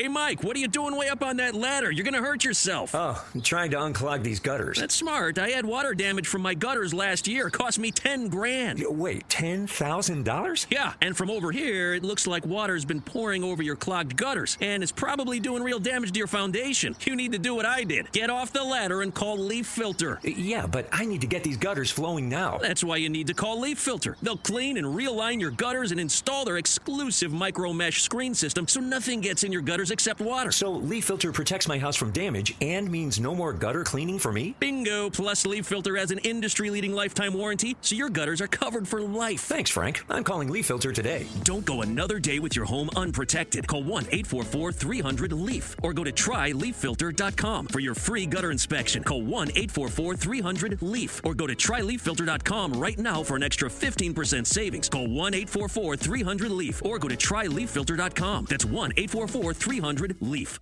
[0.00, 1.90] Hey, Mike, what are you doing way up on that ladder?
[1.90, 2.94] You're going to hurt yourself.
[2.94, 4.78] Oh, I'm trying to unclog these gutters.
[4.78, 5.38] That's smart.
[5.38, 7.48] I had water damage from my gutters last year.
[7.48, 8.82] It cost me 10 grand.
[8.88, 10.66] Wait, $10,000?
[10.70, 14.56] Yeah, and from over here, it looks like water's been pouring over your clogged gutters,
[14.62, 16.96] and it's probably doing real damage to your foundation.
[17.02, 20.16] You need to do what I did get off the ladder and call Leaf Filter.
[20.24, 22.56] Uh, yeah, but I need to get these gutters flowing now.
[22.56, 24.16] That's why you need to call Leaf Filter.
[24.22, 28.80] They'll clean and realign your gutters and install their exclusive micro mesh screen system so
[28.80, 30.52] nothing gets in your gutters except water.
[30.52, 34.32] So Leaf Filter protects my house from damage and means no more gutter cleaning for
[34.32, 34.54] me?
[34.60, 35.10] Bingo!
[35.10, 39.00] Plus, Leaf Filter has an industry leading lifetime warranty, so your gutters are covered for
[39.00, 39.40] life.
[39.40, 40.04] Thanks, Frank.
[40.08, 41.26] I'm calling Leaf Filter today.
[41.42, 43.66] Don't go another day with your home unprotected.
[43.66, 49.02] Call 1 844 300 LEAF or go to tryleaffilter.com for your free gutter inspection.
[49.02, 54.46] Call 1 844 300 LEAF or go to tryleaffilter.com right now for an extra 15%
[54.46, 54.88] savings.
[54.88, 58.46] Call 1 844 300 LEAF or go to tryleaffilter.com.
[58.48, 59.79] That's 1 844 300
[60.20, 60.60] LEAF.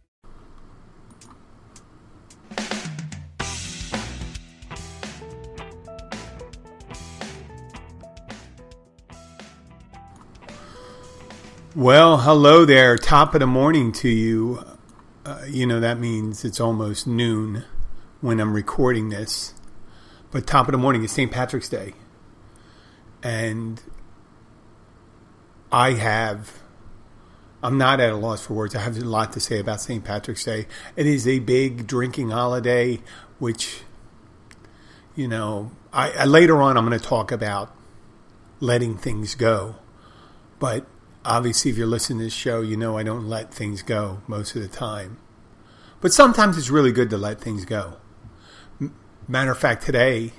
[11.74, 12.96] Well, hello there.
[12.98, 14.64] Top of the morning to you.
[15.24, 17.64] Uh, you know, that means it's almost noon
[18.20, 19.54] when I'm recording this.
[20.32, 21.30] But top of the morning is St.
[21.30, 21.92] Patrick's Day.
[23.22, 23.80] And
[25.70, 26.62] I have,
[27.62, 28.76] I'm not at a loss for words.
[28.76, 30.04] I have a lot to say about St.
[30.04, 30.66] Patrick's Day.
[30.94, 33.00] It is a big drinking holiday,
[33.38, 33.80] which,
[35.16, 37.74] you know, I, I later on I'm going to talk about
[38.60, 39.76] letting things go.
[40.60, 40.86] But
[41.24, 44.54] obviously, if you're listening to this show, you know I don't let things go most
[44.54, 45.18] of the time.
[46.00, 47.96] But sometimes it's really good to let things go.
[49.26, 50.32] Matter of fact, today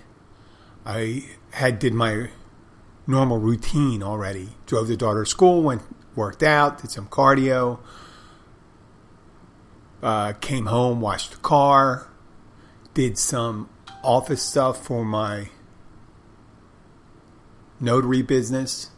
[0.86, 2.30] I had did my
[3.06, 4.50] normal routine already.
[4.66, 5.82] Drove the daughter to school, went
[6.16, 7.80] worked out, did some cardio,
[10.02, 12.10] uh, came home, washed the car,
[12.94, 13.70] did some
[14.04, 15.50] office stuff for my
[17.80, 18.92] notary business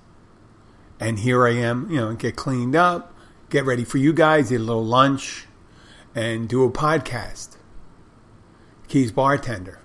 [1.02, 3.12] and here I am, you know, get cleaned up,
[3.50, 5.48] get ready for you guys, eat a little lunch,
[6.14, 7.58] and do a podcast.
[8.88, 9.80] Keys Bartender.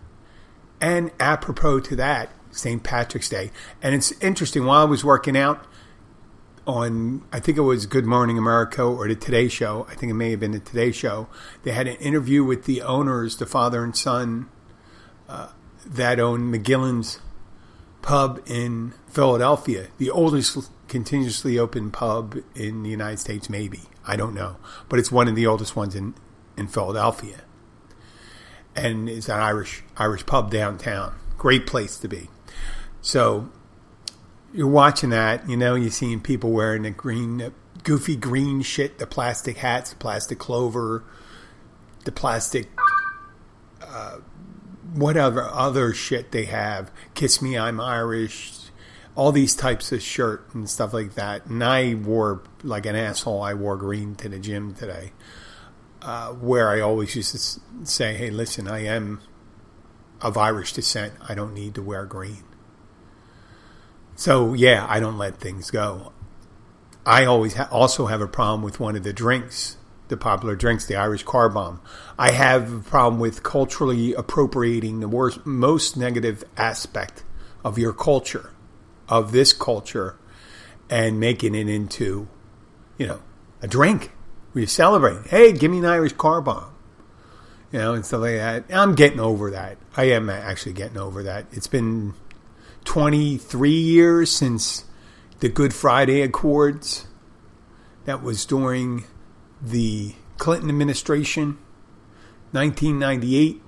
[0.79, 2.83] And apropos to that, St.
[2.83, 3.51] Patrick's Day.
[3.81, 5.65] And it's interesting, while I was working out
[6.67, 10.15] on, I think it was Good Morning America or the Today Show, I think it
[10.15, 11.29] may have been the Today Show,
[11.63, 14.49] they had an interview with the owners, the father and son,
[15.29, 15.49] uh,
[15.87, 17.21] that own McGillin's
[18.03, 23.83] pub in Philadelphia, the oldest continuously open pub in the United States, maybe.
[24.07, 24.57] I don't know.
[24.89, 26.15] But it's one of the oldest ones in,
[26.57, 27.43] in Philadelphia.
[28.75, 31.15] And it's an Irish Irish pub downtown.
[31.39, 32.29] Great place to be.
[33.01, 33.51] So
[34.57, 37.53] you're watching that, you know, you're seeing people wearing the green, the
[37.83, 41.05] goofy green shit, the plastic hats, the plastic clover,
[42.05, 42.69] the plastic
[43.83, 44.17] uh,
[44.95, 46.91] whatever other shit they have.
[47.15, 48.55] Kiss Me, I'm Irish.
[49.15, 51.47] All these types of shirt and stuff like that.
[51.47, 55.13] And I wore, like an asshole, I wore green to the gym today.
[56.01, 59.21] Uh, where I always used to say, hey, listen, I am
[60.23, 61.13] of Irish descent.
[61.29, 62.45] I don't need to wear green.
[64.17, 66.13] So, yeah, I don't let things go.
[67.05, 69.77] I always ha- also have a problem with one of the drinks
[70.09, 71.81] the popular drinks, the Irish car bomb.
[72.19, 77.25] I have a problem with culturally appropriating the worst, most negative aspect
[77.65, 78.51] of your culture,
[79.09, 80.17] of this culture,
[80.89, 82.29] and making it into,
[82.99, 83.23] you know,
[83.63, 84.13] a drink
[84.55, 85.27] We celebrate.
[85.27, 86.73] Hey, give me an Irish car bomb.
[87.73, 88.65] You know, and stuff like that.
[88.71, 89.77] I'm getting over that.
[89.97, 91.47] I am actually getting over that.
[91.51, 92.15] It's been
[92.87, 94.85] 23 years since
[95.41, 97.07] the Good Friday Accords.
[98.07, 99.05] That was during
[99.61, 101.59] the Clinton administration,
[102.53, 103.61] 1998,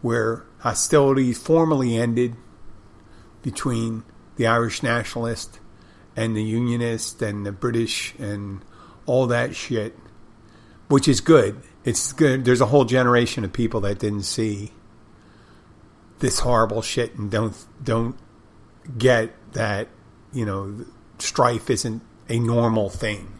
[0.00, 2.34] where hostilities formally ended
[3.42, 4.02] between
[4.36, 5.60] the Irish nationalists
[6.16, 8.64] and the Unionists and the British and
[9.04, 9.96] all that shit,
[10.88, 11.60] which is good.
[11.84, 12.44] It's good.
[12.44, 14.72] There's a whole generation of people that didn't see
[16.18, 18.16] this horrible shit and don't don't
[18.96, 19.88] get that
[20.32, 20.84] you know
[21.18, 23.36] strife isn't a normal thing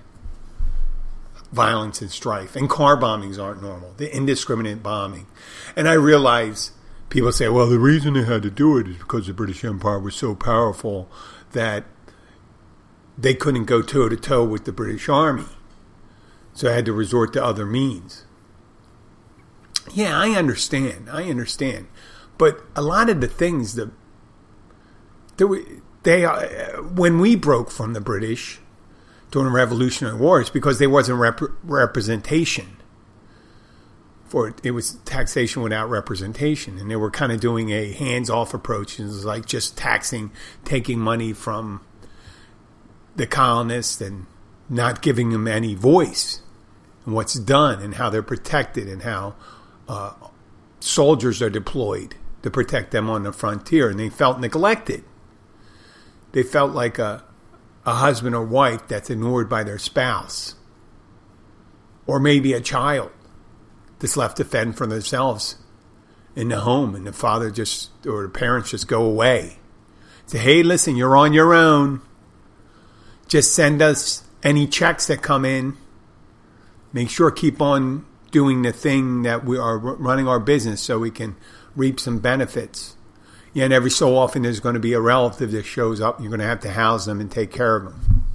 [1.52, 2.56] violence and strife.
[2.56, 5.26] And car bombings aren't normal, the indiscriminate bombing.
[5.74, 6.72] And I realize
[7.08, 9.98] people say, well, the reason they had to do it is because the British Empire
[9.98, 11.08] was so powerful
[11.52, 11.84] that
[13.16, 15.46] they couldn't go toe to toe with the British Army.
[16.52, 18.24] So I had to resort to other means.
[19.92, 21.08] Yeah, I understand.
[21.10, 21.86] I understand.
[22.38, 23.90] But a lot of the things that,
[25.38, 25.64] that we,
[26.02, 28.60] they, uh, when we broke from the British,
[29.30, 32.76] during the Revolutionary Wars because there wasn't rep- representation
[34.24, 34.54] for it.
[34.64, 38.98] It was taxation without representation, and they were kind of doing a hands-off approach.
[38.98, 40.32] It was like just taxing,
[40.64, 41.80] taking money from
[43.14, 44.26] the colonists and
[44.68, 46.40] not giving them any voice
[47.04, 49.34] and what's done and how they're protected and how
[49.88, 50.12] uh,
[50.80, 55.04] soldiers are deployed to protect them on the frontier, and they felt neglected.
[56.32, 57.24] They felt like a
[57.86, 60.56] a husband or wife that's ignored by their spouse,
[62.06, 63.12] or maybe a child
[64.00, 65.56] that's left to fend for themselves
[66.34, 69.58] in the home, and the father just or the parents just go away.
[70.26, 72.02] Say, hey, listen, you're on your own.
[73.28, 75.76] Just send us any checks that come in.
[76.92, 81.12] Make sure keep on doing the thing that we are running our business so we
[81.12, 81.36] can
[81.76, 82.96] reap some benefits.
[83.54, 86.20] And every so often there's going to be a relative that shows up.
[86.20, 88.26] You're going to have to house them and take care of them.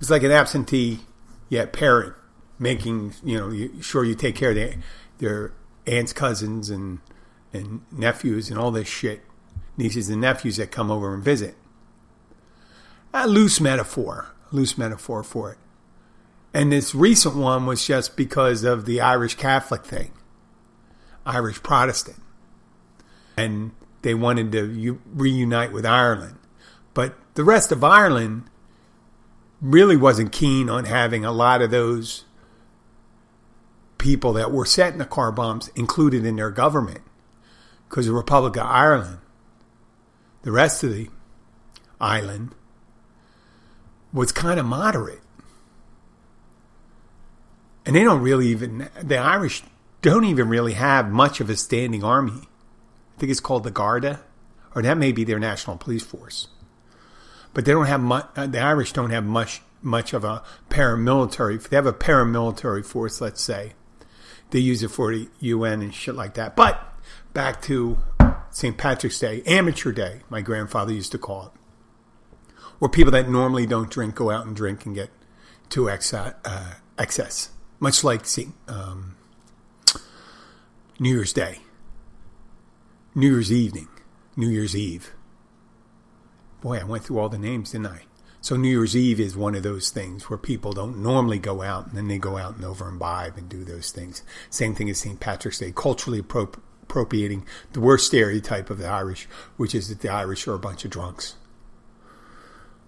[0.00, 1.00] It's like an absentee
[1.48, 2.14] yet parent
[2.58, 4.74] making you know sure you take care of their,
[5.18, 5.52] their
[5.86, 7.00] aunts, cousins, and
[7.52, 9.22] and nephews and all this shit,
[9.76, 11.56] nieces and nephews that come over and visit.
[13.12, 15.58] A loose metaphor, loose metaphor for it.
[16.54, 20.12] And this recent one was just because of the Irish Catholic thing,
[21.26, 22.22] Irish Protestant.
[23.40, 23.72] And
[24.02, 26.36] they wanted to reunite with Ireland.
[26.94, 28.44] But the rest of Ireland
[29.60, 32.24] really wasn't keen on having a lot of those
[33.98, 37.02] people that were setting the car bombs included in their government.
[37.88, 39.18] Because the Republic of Ireland,
[40.42, 41.08] the rest of the
[42.00, 42.54] island,
[44.12, 45.20] was kind of moderate.
[47.84, 49.62] And they don't really even, the Irish
[50.02, 52.48] don't even really have much of a standing army.
[53.20, 54.20] Think it's called the Garda,
[54.74, 56.48] or that may be their national police force.
[57.52, 61.76] But they don't have much, the Irish don't have much, much of a paramilitary, they
[61.76, 63.74] have a paramilitary force, let's say,
[64.50, 66.56] they use it for the UN and shit like that.
[66.56, 66.82] But
[67.34, 67.98] back to
[68.50, 68.78] St.
[68.78, 71.52] Patrick's Day, amateur day, my grandfather used to call it
[72.80, 75.10] where people that normally don't drink go out and drink and get
[75.68, 78.22] to uh, excess, much like
[78.66, 79.16] um,
[80.98, 81.58] New Year's Day,
[83.14, 83.88] New Year's evening,
[84.36, 85.12] New Year's Eve.
[86.60, 88.02] Boy, I went through all the names, didn't I?
[88.40, 91.86] So New Year's Eve is one of those things where people don't normally go out
[91.86, 94.22] and then they go out and over imbibe and do those things.
[94.48, 95.20] Same thing as St.
[95.20, 99.26] Patrick's Day, culturally appropriating the worst stereotype of the Irish,
[99.56, 101.36] which is that the Irish are a bunch of drunks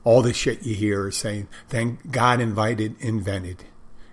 [0.04, 3.64] all the shit you hear is saying, thank God invited, invented,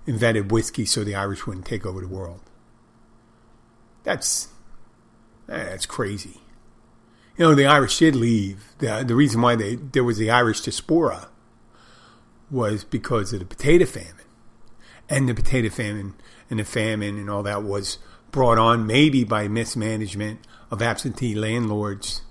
[0.05, 2.41] invented whiskey so the Irish wouldn't take over the world.
[4.03, 4.49] That's,
[5.57, 6.41] that's crazy.
[7.37, 8.73] You know, the Irish did leave.
[8.79, 11.29] The, the reason why they, there was the Irish diaspora
[12.51, 14.15] was because of the potato famine.
[15.09, 16.13] And the potato famine
[16.49, 17.97] and the famine and all that was
[18.31, 22.21] brought on maybe by mismanagement of absentee landlords,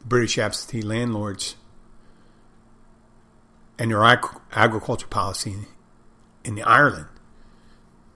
[0.00, 1.54] the British absentee landlords
[3.78, 5.52] and their ag- agriculture policy
[6.44, 7.06] in, in Ireland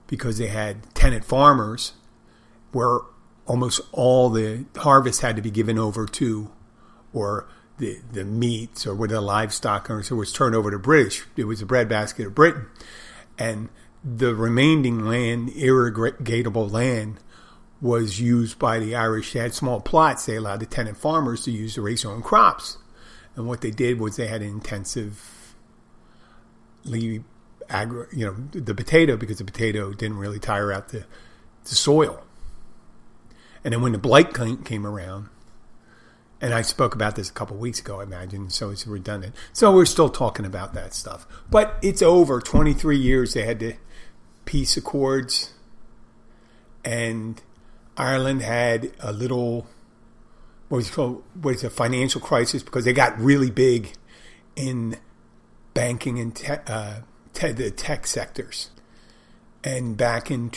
[0.09, 1.93] because they had tenant farmers
[2.73, 3.01] where
[3.47, 6.51] almost all the harvest had to be given over to
[7.13, 7.47] or
[7.79, 11.25] the, the meats or with the livestock or so was turned over to British.
[11.37, 12.67] It was the breadbasket of Britain.
[13.39, 13.69] And
[14.05, 17.19] the remaining land, irrigatable land,
[17.81, 19.33] was used by the Irish.
[19.33, 20.27] They had small plots.
[20.27, 22.79] They allowed the tenant farmers to use to raise their own crops.
[23.37, 25.55] And what they did was they had an intensive
[27.69, 31.05] agri, you know, the potato because the potato didn't really tire out the,
[31.65, 32.23] the soil.
[33.65, 35.29] And then when the blight came around,
[36.41, 39.35] and I spoke about this a couple weeks ago, I imagine, so it's redundant.
[39.55, 41.27] So we're still talking about that stuff.
[41.51, 42.41] But it's over.
[42.41, 43.77] 23 years they had the
[44.45, 45.55] peace accords,
[46.85, 47.41] and
[47.97, 49.67] Ireland had a little,
[50.69, 53.93] what was called, what is a financial crisis because they got really big
[54.55, 54.99] in
[55.73, 57.01] banking and te- uh,
[57.33, 58.71] te- the tech sectors.
[59.63, 60.51] And back in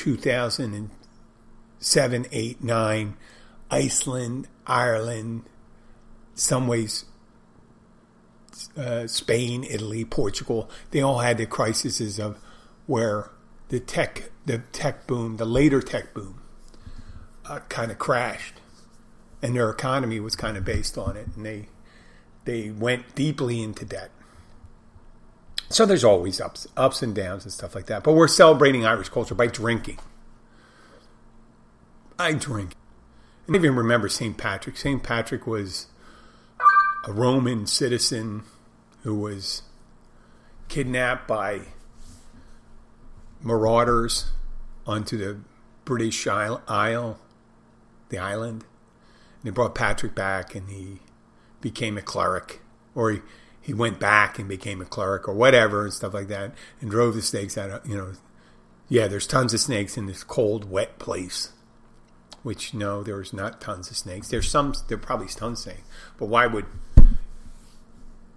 [1.80, 3.18] 2007, 8, 9,
[3.70, 5.44] Iceland, Ireland,
[6.36, 7.06] some ways
[8.76, 12.38] uh, Spain, Italy, Portugal, they all had the crises of
[12.86, 13.30] where
[13.70, 16.42] the tech, the tech boom, the later tech boom,
[17.46, 18.56] uh, kind of crashed,
[19.42, 21.68] and their economy was kind of based on it, and they
[22.46, 24.10] they went deeply into debt.
[25.70, 28.04] So there's always ups, ups and downs and stuff like that.
[28.04, 30.00] But we're celebrating Irish culture by drinking.
[32.20, 32.74] I drink.
[33.48, 34.38] I even remember St.
[34.38, 34.78] Patrick.
[34.78, 35.04] St.
[35.04, 35.88] Patrick was
[37.06, 38.44] a Roman citizen
[39.04, 39.62] who was
[40.68, 41.62] kidnapped by
[43.42, 44.32] marauders
[44.86, 45.40] onto the
[45.86, 47.20] British Isle,
[48.10, 48.64] the island.
[48.64, 51.00] And they brought Patrick back and he
[51.62, 52.62] became a cleric.
[52.96, 53.22] Or he,
[53.62, 57.14] he went back and became a cleric or whatever and stuff like that and drove
[57.14, 58.14] the snakes out of, you know.
[58.90, 61.52] Yeah, there's tons of snakes in this cold, wet place.
[62.44, 64.30] Which, no, there's not tons of snakes.
[64.30, 65.88] There's some, there probably tons of snakes.
[66.18, 66.66] But why would,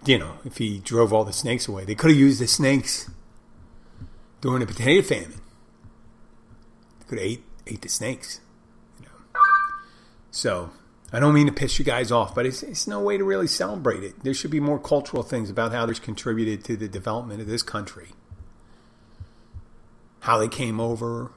[0.05, 1.85] you know, if he drove all the snakes away?
[1.85, 3.11] They could have used the snakes
[4.41, 5.41] during the potato famine.
[6.99, 8.41] They could have ate, ate the snakes.
[8.99, 9.41] You know.
[10.31, 10.71] So,
[11.13, 13.49] I don't mean to piss you guys off, but it's, it's no way to really
[13.49, 14.23] celebrate it.
[14.23, 17.63] There should be more cultural things about how there's contributed to the development of this
[17.63, 18.11] country.
[20.21, 21.33] How they came over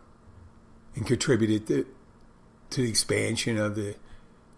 [0.95, 1.87] and contributed to,
[2.73, 3.95] to the expansion of the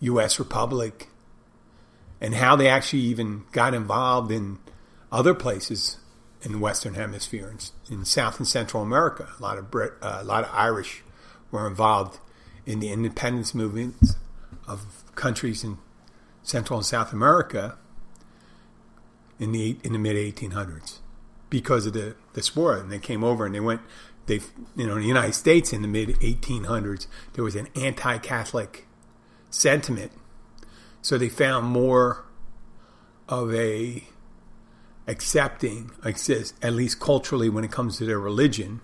[0.01, 0.39] U.S.
[0.39, 1.07] Republic
[2.21, 4.59] and how they actually even got involved in
[5.11, 5.97] other places
[6.41, 9.29] in the Western Hemisphere, in, in South and Central America.
[9.37, 11.03] A lot of Brit, uh, a lot of Irish
[11.51, 12.19] were involved
[12.65, 14.15] in the independence movements
[14.67, 15.77] of countries in
[16.43, 17.77] Central and South America
[19.39, 20.99] in the in the mid 1800s
[21.49, 23.81] because of the this war, and they came over and they went.
[24.25, 24.41] They,
[24.75, 28.87] you know, in the United States in the mid 1800s, there was an anti-Catholic
[29.49, 30.11] sentiment,
[31.01, 32.25] so they found more
[33.29, 34.03] of a
[35.07, 38.81] accepting, at least culturally, when it comes to their religion.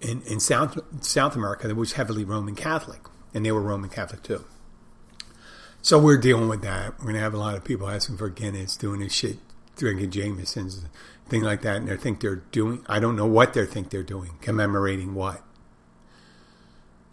[0.00, 3.00] In, in South South America, that was heavily Roman Catholic,
[3.32, 4.44] and they were Roman Catholic too.
[5.80, 6.98] So we're dealing with that.
[6.98, 9.38] We're going to have a lot of people asking for Guinness, doing this shit,
[9.76, 10.84] drinking Jameson's,
[11.28, 12.84] thing like that, and they think they're doing.
[12.88, 14.32] I don't know what they think they're doing.
[14.40, 15.42] Commemorating what?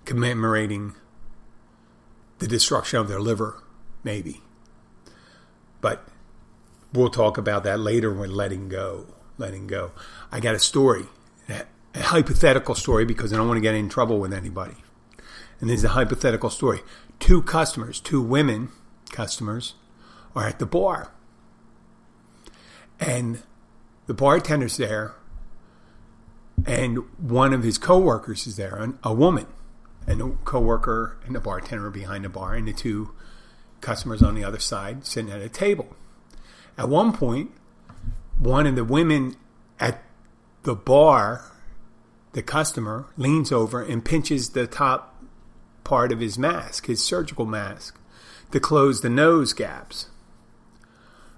[0.05, 0.93] Commemorating
[2.39, 3.63] the destruction of their liver,
[4.03, 4.41] maybe.
[5.81, 6.07] But
[6.93, 9.07] we'll talk about that later when letting go.
[9.37, 9.91] Letting go.
[10.31, 11.05] I got a story,
[11.49, 11.65] a
[11.95, 14.75] hypothetical story, because I don't want to get in trouble with anybody.
[15.59, 16.81] And this is a hypothetical story.
[17.19, 18.69] Two customers, two women
[19.11, 19.73] customers,
[20.35, 21.11] are at the bar.
[22.99, 23.41] And
[24.07, 25.13] the bartender's there,
[26.65, 29.47] and one of his coworkers is there, a woman.
[30.05, 33.11] And the coworker and the bartender are behind the bar, and the two
[33.81, 35.95] customers on the other side sitting at a table.
[36.77, 37.51] At one point,
[38.39, 39.35] one of the women
[39.79, 40.01] at
[40.63, 41.51] the bar,
[42.33, 45.23] the customer, leans over and pinches the top
[45.83, 47.99] part of his mask, his surgical mask,
[48.51, 50.07] to close the nose gaps.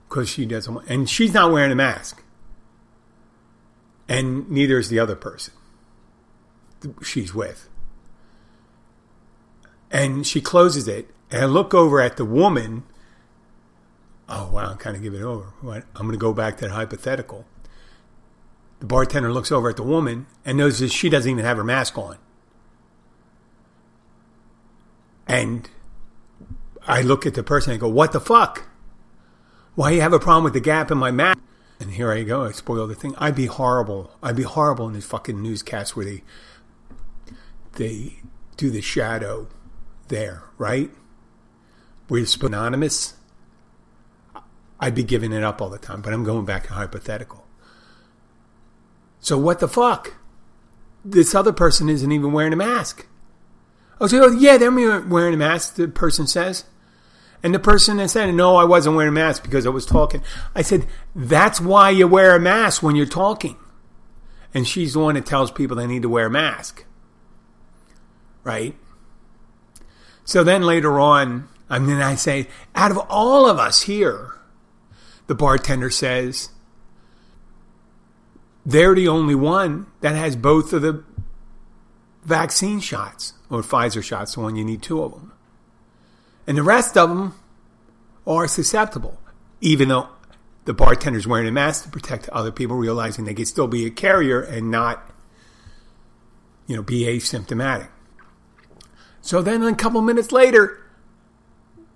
[0.07, 2.23] Because she doesn't want, and she's not wearing a mask.
[4.07, 5.53] And neither is the other person
[7.01, 7.69] she's with.
[9.91, 12.83] And she closes it, and I look over at the woman.
[14.27, 15.53] Oh, wow, I'm kind of giving it over.
[15.61, 17.45] I'm going to go back to that hypothetical.
[18.79, 21.97] The bartender looks over at the woman and notices she doesn't even have her mask
[21.97, 22.17] on.
[25.27, 25.69] And
[26.85, 28.67] I look at the person and go, What the fuck?
[29.75, 31.39] Why do you have a problem with the gap in my mask?
[31.79, 33.15] And here I go, I spoil the thing.
[33.17, 34.11] I'd be horrible.
[34.23, 36.23] I'd be horrible in these fucking newscasts where they
[37.73, 38.19] they
[38.55, 39.47] do the shadow
[40.07, 40.89] there, right?
[42.07, 43.15] Where it's anonymous.
[44.79, 47.45] I'd be giving it up all the time, but I'm going back to hypothetical.
[49.19, 50.15] So what the fuck?
[51.03, 53.07] This other person isn't even wearing a mask.
[53.99, 56.65] Oh, yeah, they're wearing a mask, the person says.
[57.45, 60.23] And the person that said, no, I wasn't wearing a mask because I was talking.
[60.55, 63.55] I said, that's why you wear a mask when you're talking.
[64.51, 66.85] And she's the one that tells people they need to wear a mask.
[68.43, 68.75] Right?
[70.23, 74.31] So then later on, I mean, I say, out of all of us here,
[75.27, 76.49] the bartender says,
[78.65, 81.03] they're the only one that has both of the
[82.23, 85.31] vaccine shots or Pfizer shots, the one you need two of them.
[86.47, 87.35] And the rest of them
[88.27, 89.19] are susceptible,
[89.61, 90.09] even though
[90.65, 93.89] the bartender's wearing a mask to protect other people, realizing they could still be a
[93.89, 95.11] carrier and not,
[96.67, 97.89] you know, be asymptomatic.
[99.21, 100.81] So then a couple minutes later,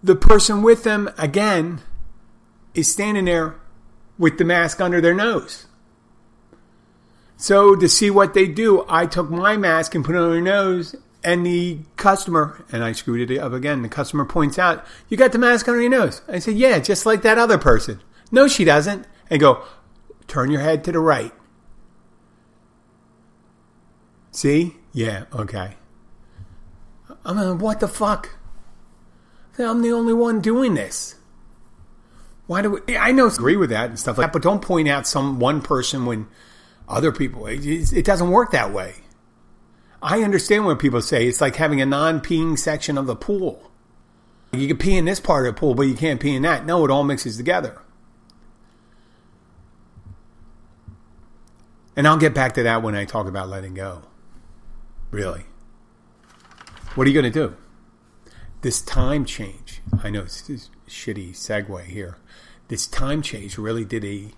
[0.02, 1.82] the person with them again
[2.74, 3.56] is standing there
[4.18, 5.68] with the mask under their nose.
[7.38, 10.42] So to see what they do, I took my mask and put it on their
[10.42, 15.18] nose and the customer, and I screwed it up again, the customer points out, You
[15.18, 16.22] got the mask under your nose.
[16.28, 18.02] I said, Yeah, just like that other person.
[18.32, 19.06] No, she doesn't.
[19.30, 19.64] And go,
[20.28, 21.34] Turn your head to the right.
[24.32, 24.76] See?
[24.94, 25.76] Yeah, okay.
[27.26, 28.38] I'm like, What the fuck?
[29.58, 31.16] I'm the only one doing this.
[32.48, 34.88] Why do we, I know agree with that and stuff like that, but don't point
[34.88, 36.28] out some one person when
[36.88, 37.46] other people.
[37.46, 38.96] It, it doesn't work that way.
[40.02, 43.70] I understand when people say it's like having a non-peeing section of the pool.
[44.52, 46.66] You can pee in this part of the pool, but you can't pee in that.
[46.66, 47.82] No, it all mixes together.
[51.96, 54.04] And I'll get back to that when I talk about letting go.
[55.12, 55.44] Really.
[56.96, 57.56] What are you going to do?
[58.62, 60.54] This time change, I know it's a
[60.90, 62.18] shitty segue here.
[62.70, 64.32] This time change really did a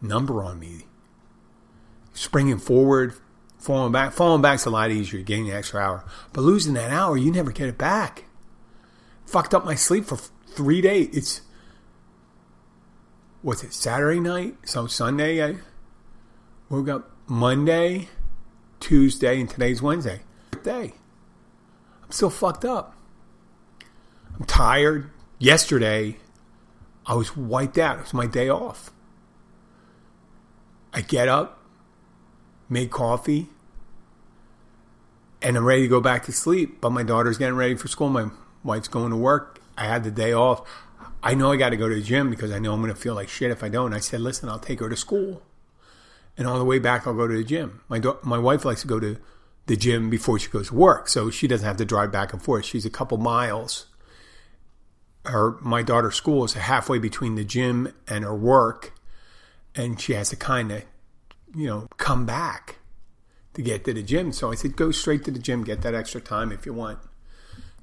[0.00, 0.82] number on me.
[2.12, 3.14] Springing forward,
[3.62, 4.12] falling back.
[4.12, 6.04] Falling back's a lot easier, gaining an extra hour.
[6.32, 8.24] But losing that hour, you never get it back.
[9.24, 10.16] Fucked up my sleep for
[10.48, 11.08] three days.
[11.12, 11.40] It's,
[13.40, 14.56] what's it, Saturday night?
[14.64, 15.56] So Sunday, I
[16.68, 18.08] woke up Monday,
[18.80, 20.20] Tuesday, and today's Wednesday.
[20.62, 20.94] Day.
[22.04, 22.94] I'm still fucked up.
[24.38, 25.10] I'm tired.
[25.38, 26.18] Yesterday,
[27.06, 27.98] I was wiped out.
[27.98, 28.92] It was my day off.
[30.92, 31.58] I get up,
[32.68, 33.48] make coffee,
[35.42, 36.80] and I'm ready to go back to sleep.
[36.80, 38.08] But my daughter's getting ready for school.
[38.08, 38.30] My
[38.62, 39.60] wife's going to work.
[39.76, 40.68] I had the day off.
[41.22, 43.00] I know I got to go to the gym because I know I'm going to
[43.00, 43.94] feel like shit if I don't.
[43.94, 45.42] I said, listen, I'll take her to school.
[46.36, 47.82] And on the way back, I'll go to the gym.
[47.88, 49.18] My, do- my wife likes to go to
[49.66, 51.08] the gym before she goes to work.
[51.08, 52.64] So she doesn't have to drive back and forth.
[52.64, 53.86] She's a couple miles.
[55.24, 58.92] Her, my daughter's school is halfway between the gym and her work.
[59.74, 60.84] And she has to kind of,
[61.54, 62.78] you know, come back
[63.54, 64.32] to get to the gym.
[64.32, 66.98] So I said, go straight to the gym, get that extra time if you want,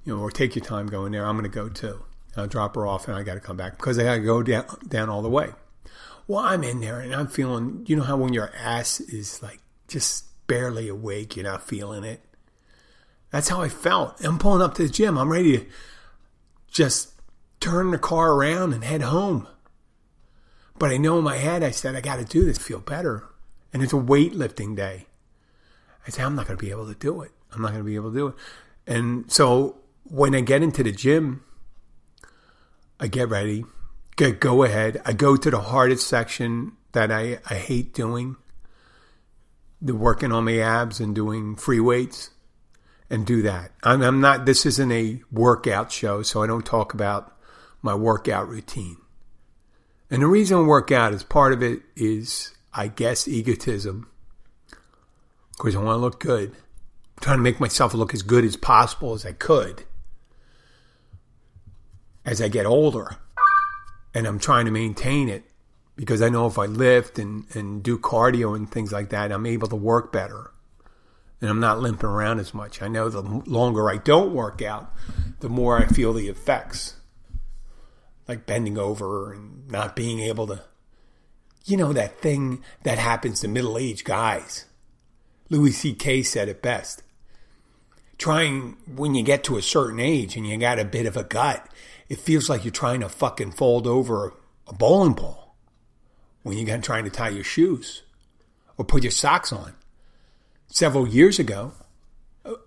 [0.03, 1.25] you know, or take your time going there.
[1.25, 2.03] I'm going to go too.
[2.35, 4.43] I'll drop her off and I got to come back because I got to go
[4.43, 5.49] down, down all the way.
[6.27, 9.59] Well, I'm in there and I'm feeling, you know how when your ass is like
[9.87, 12.21] just barely awake, you're not feeling it.
[13.31, 14.23] That's how I felt.
[14.23, 15.17] I'm pulling up to the gym.
[15.17, 15.65] I'm ready to
[16.67, 17.13] just
[17.59, 19.47] turn the car around and head home.
[20.77, 23.25] But I know in my head, I said, I got to do this, feel better.
[23.73, 25.07] And it's a weightlifting day.
[26.05, 27.31] I say, I'm not going to be able to do it.
[27.51, 28.35] I'm not going to be able to do it.
[28.87, 31.43] And so when I get into the gym,
[32.99, 33.65] I get ready,
[34.15, 35.01] get go ahead.
[35.05, 38.35] I go to the hardest section that I, I hate doing,
[39.81, 42.31] the working on my abs and doing free weights
[43.09, 43.71] and do that.
[43.83, 47.35] I'm, I'm not, this isn't a workout show, so I don't talk about
[47.81, 48.97] my workout routine.
[50.09, 54.09] And the reason I work out is part of it is, I guess, egotism.
[55.59, 56.49] Because I want to look good.
[56.49, 59.83] I'm trying to make myself look as good as possible as I could
[62.25, 63.17] as I get older.
[64.13, 65.43] And I'm trying to maintain it
[65.95, 69.45] because I know if I lift and, and do cardio and things like that, I'm
[69.45, 70.51] able to work better.
[71.41, 72.81] And I'm not limping around as much.
[72.81, 74.93] I know the longer I don't work out,
[75.39, 76.97] the more I feel the effects.
[78.27, 80.61] Like bending over and not being able to,
[81.65, 84.65] you know, that thing that happens to middle aged guys.
[85.49, 86.23] Louis C.K.
[86.23, 87.03] said it best.
[88.17, 91.23] Trying, when you get to a certain age and you got a bit of a
[91.23, 91.67] gut,
[92.09, 94.33] it feels like you're trying to fucking fold over
[94.67, 95.55] a bowling ball
[96.43, 98.03] when you're trying to tie your shoes
[98.77, 99.73] or put your socks on.
[100.67, 101.73] Several years ago,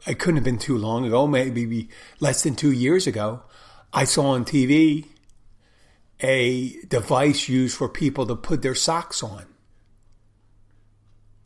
[0.06, 1.88] it couldn't have been too long ago, maybe
[2.20, 3.42] less than two years ago,
[3.92, 5.06] I saw on TV
[6.20, 9.46] a device used for people to put their socks on.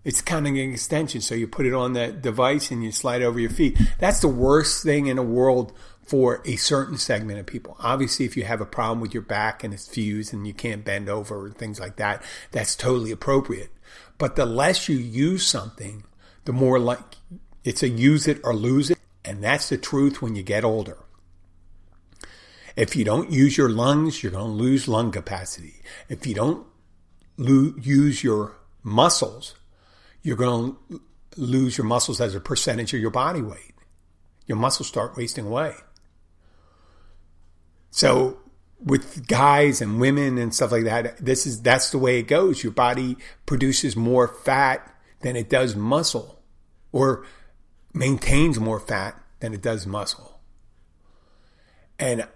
[0.07, 1.21] It's kind of an extension.
[1.21, 3.77] So you put it on that device and you slide over your feet.
[3.99, 5.73] That's the worst thing in the world
[6.07, 7.77] for a certain segment of people.
[7.81, 10.85] Obviously, if you have a problem with your back and it's fused and you can't
[10.85, 13.71] bend over and things like that, that's totally appropriate.
[14.16, 16.05] But the less you use something,
[16.45, 17.16] the more like
[17.64, 18.99] it's a use it or lose it.
[19.25, 20.99] And that's the truth when you get older.
[22.77, 25.83] If you don't use your lungs, you're going to lose lung capacity.
[26.09, 26.64] If you don't
[27.37, 29.57] lo- use your muscles,
[30.27, 31.01] you're going to
[31.37, 33.75] lose your muscles as a percentage of your body weight.
[34.49, 35.73] Your muscles start wasting away.
[37.93, 38.41] So
[38.81, 42.65] with guys and women and stuff like that, this is that's the way it goes.
[42.65, 46.43] Your body produces more fat than it does muscle,
[46.91, 47.25] or
[47.95, 50.41] maintains more fat than it does muscle.
[52.01, 52.27] And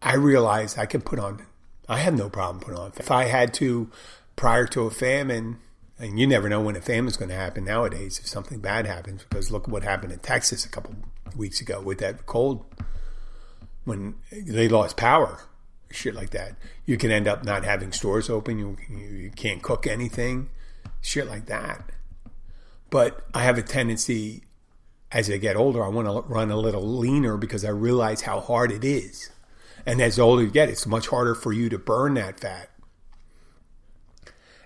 [0.00, 1.44] I realized I can put on.
[1.88, 2.92] I have no problem putting on.
[2.98, 3.90] If I had to,
[4.36, 5.58] prior to a famine,
[5.98, 8.86] and you never know when a famine is going to happen nowadays if something bad
[8.86, 10.94] happens because look what happened in Texas a couple
[11.36, 12.64] weeks ago with that cold
[13.84, 15.40] when they lost power
[15.90, 16.54] shit like that.
[16.84, 20.50] You can end up not having stores open you, you can't cook anything
[21.00, 21.90] shit like that.
[22.90, 24.44] But I have a tendency
[25.10, 28.40] as I get older I want to run a little leaner because I realize how
[28.40, 29.30] hard it is.
[29.86, 32.68] And as older you get, it's much harder for you to burn that fat.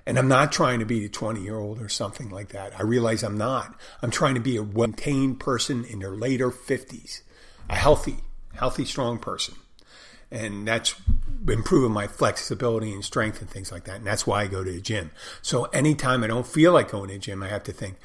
[0.06, 2.78] And I'm not trying to be a 20 year old or something like that.
[2.78, 3.78] I realize I'm not.
[4.02, 7.22] I'm trying to be a well maintained person in their later 50s,
[7.68, 8.16] a healthy,
[8.54, 9.54] healthy, strong person.
[10.30, 10.94] And that's
[11.46, 13.96] improving my flexibility and strength and things like that.
[13.96, 15.10] And that's why I go to the gym.
[15.42, 17.96] So anytime I don't feel like going to the gym, I have to think,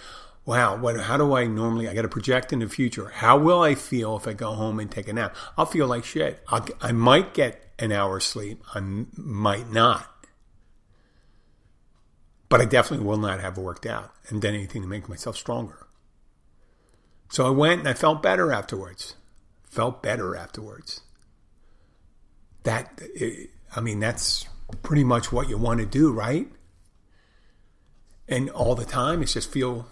[0.46, 3.10] wow, what, how do I normally, I got to project in the future.
[3.10, 5.36] How will I feel if I go home and take a nap?
[5.58, 6.44] I'll feel like shit.
[6.50, 8.62] I'll, I might get an hour's sleep.
[8.74, 10.17] I might not.
[12.50, 15.88] But I definitely will not have worked out and done anything to make myself stronger.
[17.30, 19.16] So I went and I felt better afterwards.
[19.70, 21.02] Felt better afterwards.
[22.64, 23.02] That,
[23.76, 24.48] I mean, that's
[24.82, 26.48] pretty much what you want to do, right?
[28.28, 29.88] And all the time, it's just feel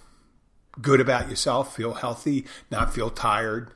[0.82, 3.72] good about yourself, feel healthy, not feel tired.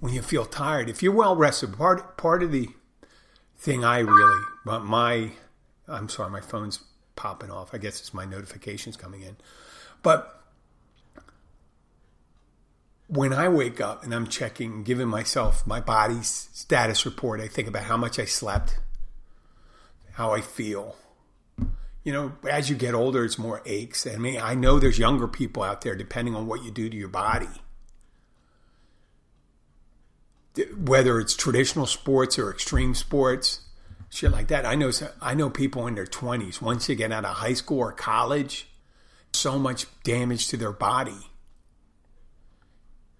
[0.00, 2.68] When you feel tired, if you're well rested, part part of the
[3.56, 5.32] thing I really about my
[5.88, 6.80] I'm sorry, my phone's
[7.16, 7.74] popping off.
[7.74, 9.36] I guess it's my notifications coming in.
[10.02, 10.38] But
[13.08, 17.66] when I wake up and I'm checking, giving myself my body's status report, I think
[17.66, 18.78] about how much I slept,
[20.12, 20.94] how I feel.
[22.04, 24.06] You know, as you get older, it's more aches.
[24.06, 26.96] I mean, I know there's younger people out there, depending on what you do to
[26.96, 27.48] your body.
[30.76, 33.60] Whether it's traditional sports or extreme sports,
[34.10, 34.64] shit like that.
[34.64, 34.90] I know
[35.20, 38.68] I know people in their 20s once they get out of high school or college,
[39.32, 41.30] so much damage to their body.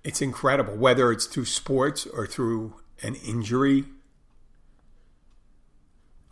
[0.05, 3.85] It's incredible whether it's through sports or through an injury.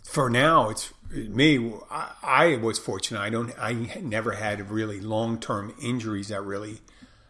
[0.05, 1.75] For now, it's me.
[1.91, 3.21] I, I was fortunate.
[3.21, 3.53] I don't.
[3.61, 6.79] I never had really long term injuries that really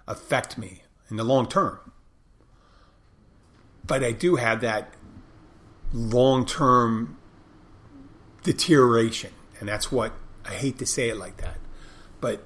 [0.06, 1.78] affect me in the long term.
[3.84, 4.95] But I do have that
[5.96, 7.16] long term
[8.42, 9.32] deterioration.
[9.58, 10.12] And that's what
[10.44, 11.56] I hate to say it like that.
[12.20, 12.44] But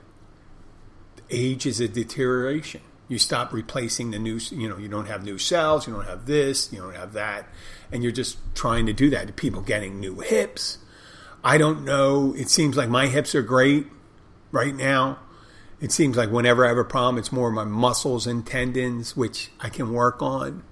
[1.29, 2.81] age is a deterioration.
[3.09, 6.27] You stop replacing the new, you know, you don't have new cells, you don't have
[6.27, 7.49] this, you don't have that.
[7.91, 9.35] And you're just trying to do that.
[9.35, 10.79] People getting new hips.
[11.43, 12.35] I don't know.
[12.37, 13.89] It seems like my hips are great
[14.53, 15.19] right now.
[15.81, 19.51] It seems like whenever I have a problem, it's more my muscles and tendons, which
[19.59, 20.63] I can work on.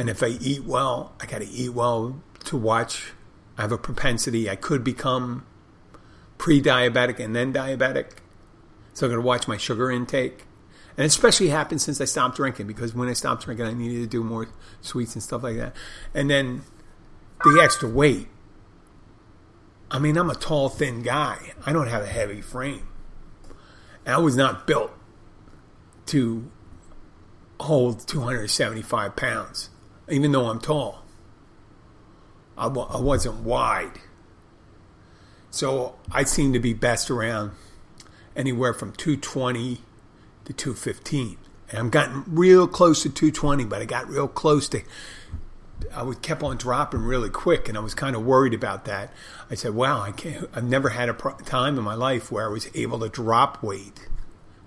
[0.00, 3.12] And if I eat well, I got to eat well to watch.
[3.58, 4.48] I have a propensity.
[4.48, 5.44] I could become
[6.38, 8.12] pre diabetic and then diabetic.
[8.94, 10.46] So I'm going to watch my sugar intake.
[10.96, 14.06] And especially happened since I stopped drinking because when I stopped drinking, I needed to
[14.06, 14.48] do more
[14.80, 15.76] sweets and stuff like that.
[16.14, 16.62] And then
[17.44, 18.28] the extra weight.
[19.90, 21.52] I mean, I'm a tall, thin guy.
[21.66, 22.88] I don't have a heavy frame.
[24.06, 24.92] And I was not built
[26.06, 26.50] to
[27.60, 29.68] hold 275 pounds,
[30.10, 31.04] even though I'm tall.
[32.56, 34.00] I w- I wasn't wide.
[35.50, 37.52] So I seem to be best around
[38.36, 39.80] anywhere from 220
[40.44, 41.36] to 215.
[41.70, 44.82] And I'm gotten real close to 220, but I got real close to.
[45.94, 49.12] I was kept on dropping really quick, and I was kind of worried about that.
[49.50, 50.48] I said, "Wow, I can't.
[50.54, 53.62] I've never had a pro- time in my life where I was able to drop
[53.62, 54.08] weight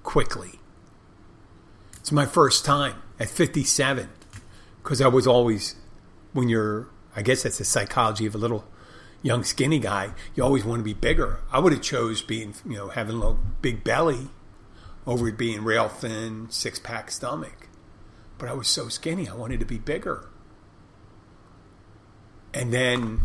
[0.02, 0.60] quickly.
[1.98, 4.10] It's my first time at 57,
[4.84, 5.76] because I was always,
[6.34, 8.66] when you're, I guess that's the psychology of a little
[9.22, 10.14] young skinny guy.
[10.36, 11.40] You always want to be bigger.
[11.52, 14.28] I would have chose being, you know, having a little big belly
[15.08, 17.70] over being rail thin, six pack stomach.
[18.38, 20.30] But I was so skinny, I wanted to be bigger.
[22.54, 23.22] And then,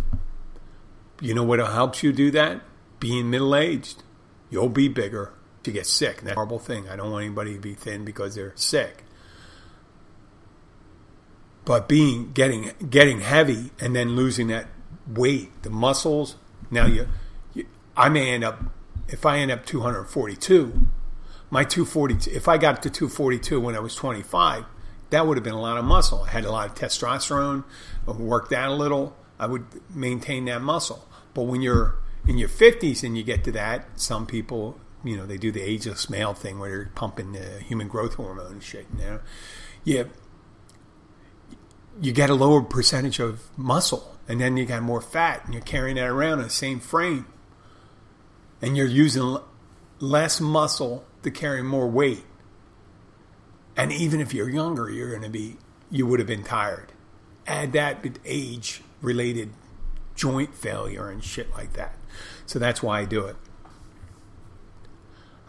[1.21, 2.63] you know what helps you do that?
[3.01, 4.03] Being middle aged.
[4.49, 5.33] You'll be bigger
[5.65, 6.23] to get sick.
[6.23, 6.89] That's a horrible thing.
[6.89, 9.05] I don't want anybody to be thin because they're sick.
[11.69, 14.69] But being getting getting heavy and then losing that
[15.07, 16.37] weight, the muscles.
[16.71, 17.07] Now you,
[17.53, 18.65] you I may end up
[19.07, 20.89] if I end up 242
[21.51, 24.67] my 242 if i got to 242 when i was 25
[25.09, 27.65] that would have been a lot of muscle i had a lot of testosterone
[28.07, 31.95] I worked out a little i would maintain that muscle but when you're
[32.27, 35.63] in your 50s and you get to that some people you know they do the
[35.63, 39.21] ageless male thing where they're pumping the human growth hormone and shit you know
[39.85, 40.11] you
[42.01, 45.63] you get a lower percentage of muscle and then you got more fat and you're
[45.63, 47.27] carrying that around in the same frame
[48.61, 49.39] and you're using
[50.01, 52.25] less muscle to carry more weight.
[53.77, 55.57] And even if you're younger, you're going to be,
[55.91, 56.93] you would have been tired.
[57.47, 59.51] Add that age related
[60.15, 61.95] joint failure and shit like that.
[62.47, 63.37] So that's why I do it.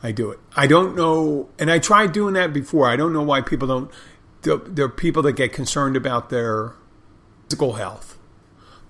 [0.01, 0.39] I do it.
[0.55, 2.87] I don't know, and I tried doing that before.
[2.87, 3.91] I don't know why people don't
[4.41, 6.73] there, are people that get concerned about their
[7.43, 8.17] physical health,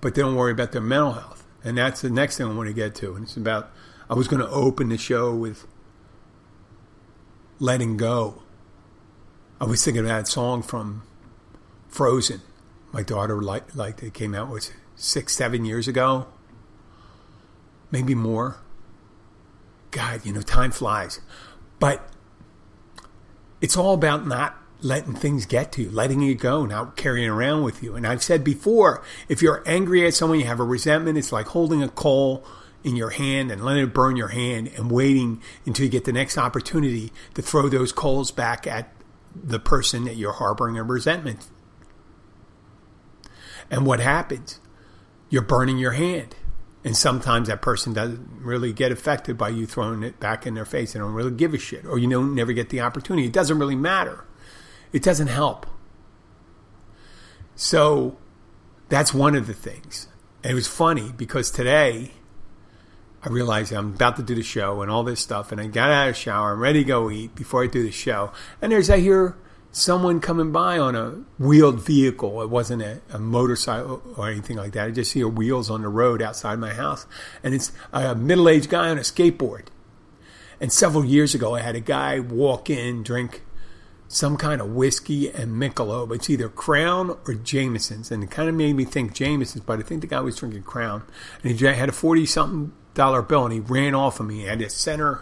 [0.02, 1.46] but they don't worry about their mental health.
[1.64, 3.16] And that's the next thing I want to get to.
[3.16, 3.72] And it's about,
[4.10, 5.68] I was going to open the show with
[7.60, 8.44] letting go.
[9.60, 11.04] I was thinking of that song from
[11.90, 12.42] Frozen.
[12.92, 14.14] My daughter liked, liked it.
[14.14, 16.28] came out was six, seven years ago,
[17.92, 18.58] maybe more.
[19.92, 21.20] God, you know, time flies,
[21.80, 22.08] but
[23.60, 27.64] it's all about not letting things get to you, letting it go, not carrying around
[27.64, 27.96] with you.
[27.96, 31.48] And I've said before, if you're angry at someone, you have a resentment, it's like
[31.48, 32.46] holding a coal
[32.84, 36.14] in your hand and letting it burn your hand and waiting until you get the
[36.14, 38.94] next opportunity to throw those coals back at
[39.36, 41.48] the person that you're harboring a resentment.
[43.70, 44.60] And what happens?
[45.30, 46.36] You're burning your hand.
[46.84, 50.66] And sometimes that person doesn't really get affected by you throwing it back in their
[50.66, 50.94] face.
[50.94, 51.86] They don't really give a shit.
[51.86, 53.28] Or you don't never get the opportunity.
[53.28, 54.24] It doesn't really matter.
[54.92, 55.68] It doesn't help.
[57.56, 58.18] So
[58.88, 60.08] that's one of the things.
[60.44, 62.12] And it was funny because today
[63.22, 65.90] I realized I'm about to do the show and all this stuff, and I got
[65.90, 66.54] out of the shower.
[66.54, 68.32] I'm ready to go eat before I do the show.
[68.62, 69.36] And there's I hear
[69.72, 72.42] someone coming by on a wheeled vehicle.
[72.42, 74.88] It wasn't a, a motorcycle or anything like that.
[74.88, 77.06] I just see wheels on the road outside my house,
[77.44, 79.68] and it's a middle-aged guy on a skateboard.
[80.62, 83.44] And several years ago, I had a guy walk in, drink
[84.12, 86.14] some kind of whiskey and Michelob.
[86.14, 89.84] It's either Crown or Jameson's, and it kind of made me think Jameson's, but I
[89.84, 91.04] think the guy was drinking Crown.
[91.44, 94.40] And he had a forty-something dollar bill, and he ran off of me.
[94.40, 95.22] He had a center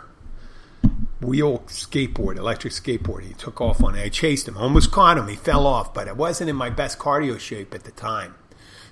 [1.20, 3.24] wheel skateboard, electric skateboard.
[3.24, 4.04] He took off on it.
[4.04, 5.28] I chased him, almost caught him.
[5.28, 8.36] He fell off, but I wasn't in my best cardio shape at the time.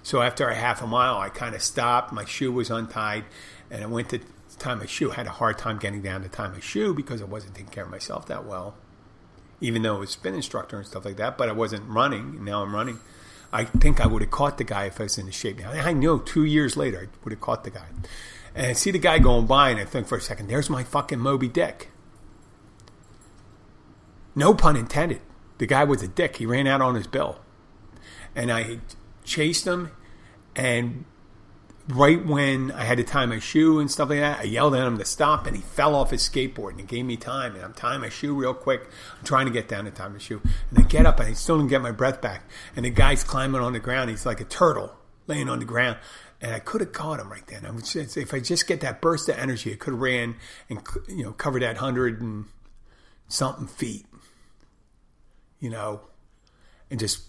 [0.04, 2.12] So after a half a mile, I kind of stopped.
[2.12, 3.24] My shoe was untied,
[3.72, 4.20] and I went to
[4.60, 5.12] tie my shoe.
[5.12, 7.72] I had a hard time getting down to tie my shoe because I wasn't taking
[7.72, 8.76] care of myself that well
[9.62, 12.36] even though it was spin instructor and stuff like that, but I wasn't running.
[12.36, 13.00] And now I'm running.
[13.54, 15.60] I think I would have caught the guy if I was in the shape.
[15.60, 17.88] Now, I know two years later I would have caught the guy.
[18.54, 20.84] And I see the guy going by, and I think for a second, there's my
[20.84, 21.91] fucking Moby Dick.
[24.34, 25.22] No pun intended.
[25.58, 26.38] The guy was a dick.
[26.38, 27.39] He ran out on his bill.
[28.36, 28.80] And I
[29.24, 29.91] chased him,
[30.56, 31.06] and
[31.88, 34.88] right when I had to tie my shoe and stuff like that, I yelled at
[34.88, 37.63] him to stop, and he fell off his skateboard, and it gave me time, and
[37.63, 38.82] I'm tying my shoe real quick.
[39.17, 41.34] I'm trying to get down to tie my shoe, and I get up, and I
[41.34, 42.43] still don't get my breath back,
[42.76, 44.10] and the guy's climbing on the ground.
[44.10, 44.95] He's like a turtle
[45.28, 45.98] laying on the ground,
[46.41, 47.65] and I could have caught him right then.
[47.65, 50.36] I would say if I just get that burst of energy, I could have ran
[50.69, 52.45] and you know covered that hundred and
[53.28, 54.06] something feet,
[55.60, 56.02] you know,
[56.89, 57.24] and just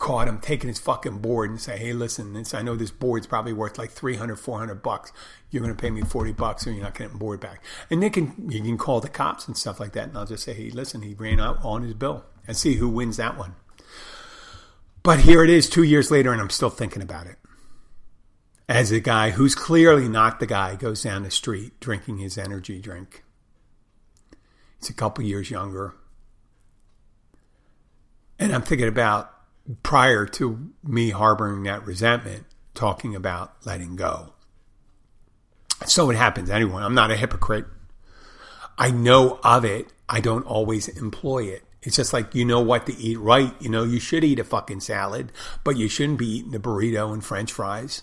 [0.00, 3.26] caught him taking his fucking board and say, hey, listen, this, I know this board's
[3.26, 5.12] probably worth like 300, 400 bucks.
[5.50, 7.62] You're going to pay me 40 bucks or you're not getting board back.
[7.90, 10.08] And they can, you can call the cops and stuff like that.
[10.08, 12.88] And I'll just say, hey, listen, he ran out on his bill and see who
[12.88, 13.54] wins that one.
[15.02, 17.36] But here it is two years later and I'm still thinking about it.
[18.70, 22.80] As a guy who's clearly not the guy goes down the street drinking his energy
[22.80, 23.22] drink.
[24.78, 25.94] He's a couple years younger.
[28.38, 29.34] And I'm thinking about
[29.82, 34.34] prior to me harboring that resentment, talking about letting go.
[35.86, 36.82] So it happens anyway.
[36.82, 37.66] I'm not a hypocrite.
[38.76, 39.92] I know of it.
[40.08, 41.64] I don't always employ it.
[41.82, 43.54] It's just like you know what to eat right.
[43.60, 45.32] You know, you should eat a fucking salad,
[45.64, 48.02] but you shouldn't be eating the burrito and french fries.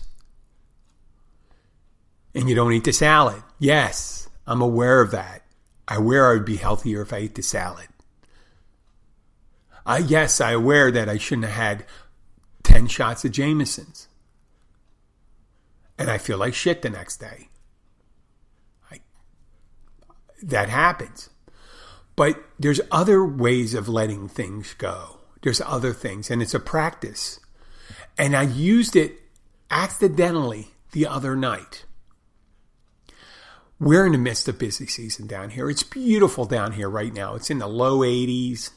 [2.34, 3.42] And you don't eat the salad.
[3.58, 5.42] Yes, I'm aware of that.
[5.86, 7.88] I aware I would be healthier if I ate the salad.
[9.88, 11.86] I yes, I aware that I shouldn't have had
[12.62, 14.06] 10 shots of Jameson's.
[15.98, 17.48] And I feel like shit the next day.
[18.92, 19.00] I,
[20.42, 21.30] that happens.
[22.16, 25.20] But there's other ways of letting things go.
[25.40, 27.40] There's other things, and it's a practice.
[28.18, 29.18] And I used it
[29.70, 31.86] accidentally the other night.
[33.80, 35.70] We're in the midst of busy season down here.
[35.70, 37.36] It's beautiful down here right now.
[37.36, 38.70] It's in the low 80s.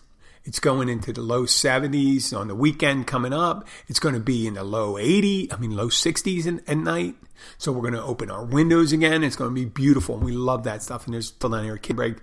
[0.43, 3.67] It's going into the low 70s on the weekend coming up.
[3.87, 7.15] It's going to be in the low 80, I mean low 60s in, at night.
[7.57, 9.23] So we're going to open our windows again.
[9.23, 11.05] It's going to be beautiful, and we love that stuff.
[11.05, 12.15] And there's still down here kid break,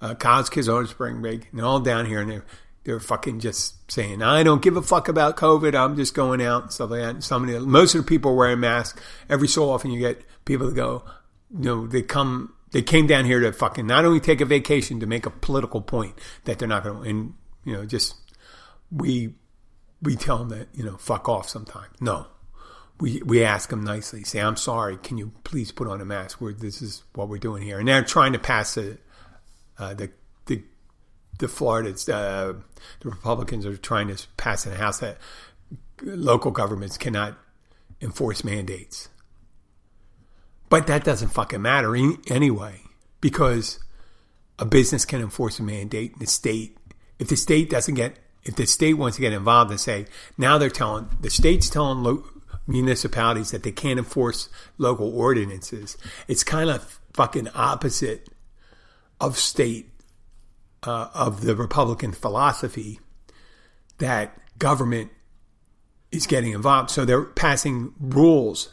[0.00, 2.44] uh, college kids on spring break, and all down here, and they're
[2.84, 5.74] they're fucking just saying, I don't give a fuck about COVID.
[5.74, 7.10] I'm just going out and stuff like that.
[7.10, 8.98] And some of the, most of the people are wearing masks.
[9.28, 11.04] Every so often, you get people that go,
[11.50, 15.00] you know, they come they came down here to fucking not only take a vacation
[15.00, 17.34] to make a political point that they're not going to, and
[17.68, 18.14] you know, just
[18.90, 19.34] we
[20.00, 21.48] we tell them that you know, fuck off.
[21.48, 22.26] Sometimes, no.
[22.98, 24.24] We we ask them nicely.
[24.24, 24.96] Say, I'm sorry.
[24.96, 26.40] Can you please put on a mask?
[26.40, 28.96] Where this is what we're doing here, and they're trying to pass the
[29.78, 30.10] uh, the
[30.46, 30.62] the
[31.38, 32.54] the Florida, uh,
[33.00, 35.18] the Republicans are trying to pass in the House that
[36.02, 37.36] local governments cannot
[38.00, 39.10] enforce mandates.
[40.70, 41.94] But that doesn't fucking matter
[42.28, 42.80] anyway,
[43.20, 43.78] because
[44.58, 46.77] a business can enforce a mandate in the state.
[47.18, 50.58] If the state doesn't get, if the state wants to get involved and say, now
[50.58, 52.24] they're telling, the state's telling lo-
[52.66, 55.96] municipalities that they can't enforce local ordinances,
[56.28, 58.28] it's kind of fucking opposite
[59.20, 59.90] of state,
[60.84, 63.00] uh, of the Republican philosophy
[63.98, 65.10] that government
[66.12, 66.90] is getting involved.
[66.90, 68.72] So they're passing rules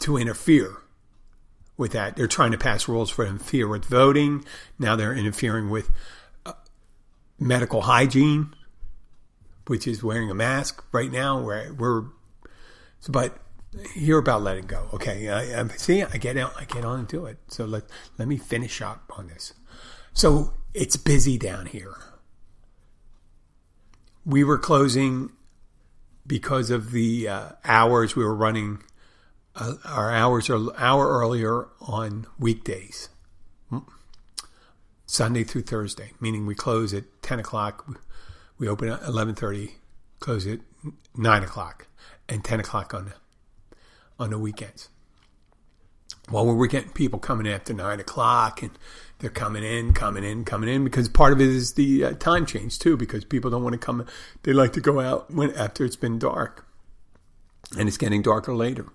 [0.00, 0.76] to interfere
[1.76, 2.16] with that.
[2.16, 4.44] They're trying to pass rules for interfere with voting.
[4.78, 5.90] Now they're interfering with
[7.38, 8.54] medical hygiene,
[9.66, 11.40] which is wearing a mask right now.
[11.40, 12.04] Where we're,
[13.08, 13.38] but
[13.94, 14.88] you're about letting go.
[14.94, 17.38] Okay, I, I, see, I get out, I get on into it.
[17.48, 17.84] So let
[18.18, 19.54] let me finish up on this.
[20.12, 21.96] So it's busy down here.
[24.24, 25.30] We were closing
[26.26, 28.82] because of the uh, hours we were running
[29.56, 33.08] uh, our hours are hour earlier on weekdays,
[35.06, 37.88] Sunday through Thursday, meaning we close at ten o'clock.
[38.58, 39.76] We open at eleven thirty,
[40.18, 40.58] close at
[41.16, 41.86] nine o'clock,
[42.28, 43.76] and ten o'clock on the,
[44.18, 44.88] on the weekends.
[46.30, 48.72] Well, we're getting people coming after nine o'clock, and
[49.20, 52.44] they're coming in, coming in, coming in because part of it is the uh, time
[52.44, 52.96] change too.
[52.96, 54.04] Because people don't want to come;
[54.42, 56.66] they like to go out when after it's been dark,
[57.78, 58.86] and it's getting darker later.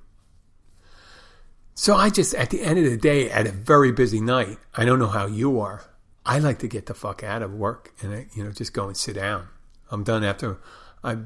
[1.73, 4.83] So I just, at the end of the day, at a very busy night, I
[4.83, 5.85] don't know how you are.
[6.25, 8.95] I like to get the fuck out of work and, you know, just go and
[8.95, 9.47] sit down.
[9.89, 10.59] I'm done after
[11.03, 11.17] I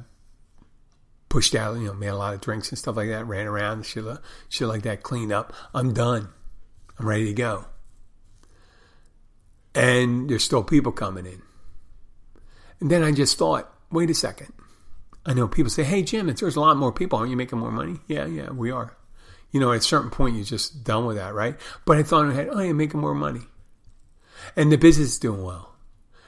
[1.29, 3.85] pushed out, you know, made a lot of drinks and stuff like that, ran around,
[3.85, 4.05] shit,
[4.49, 5.53] shit like that, cleaned up.
[5.73, 6.29] I'm done.
[6.97, 7.65] I'm ready to go.
[9.73, 11.41] And there's still people coming in.
[12.79, 14.53] And then I just thought, wait a second.
[15.25, 17.19] I know people say, hey, Jim, it's, there's a lot more people.
[17.19, 17.99] Aren't you making more money?
[18.07, 18.95] Yeah, yeah, we are
[19.55, 21.55] you know, at a certain point, you're just done with that, right?
[21.85, 23.39] But I thought in my head, oh, you're making more money.
[24.55, 25.75] And the business is doing well.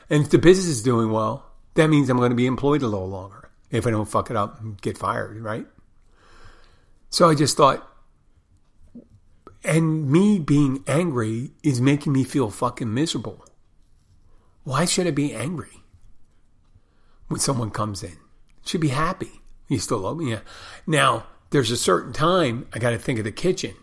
[0.09, 2.87] And if the business is doing well, that means I'm going to be employed a
[2.87, 5.67] little longer if I don't fuck it up and get fired, right?
[7.09, 7.87] So I just thought,
[9.63, 13.45] and me being angry is making me feel fucking miserable.
[14.63, 15.83] Why should I be angry
[17.27, 18.17] when someone comes in?
[18.65, 19.41] Should be happy.
[19.67, 20.31] You still love me?
[20.31, 20.39] Yeah.
[20.85, 23.75] Now, there's a certain time I got to think of the kitchen,